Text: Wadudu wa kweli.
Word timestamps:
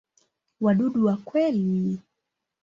Wadudu 0.61 1.05
wa 1.05 1.17
kweli. 1.17 1.99